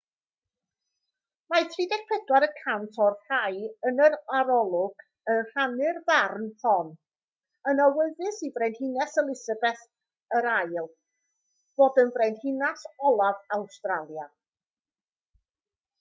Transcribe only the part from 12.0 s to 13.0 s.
yn frenhines